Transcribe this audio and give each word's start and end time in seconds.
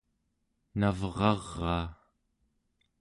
navraraa 0.79 1.83